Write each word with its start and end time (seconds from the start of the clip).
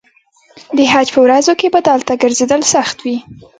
د 0.77 0.79
حج 0.91 1.07
په 1.15 1.19
ورځو 1.25 1.53
کې 1.59 1.67
به 1.73 1.79
دلته 1.89 2.13
ګرځېدل 2.21 2.61
سخت 2.73 2.97
وي. 3.05 3.17